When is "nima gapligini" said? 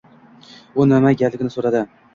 0.93-1.57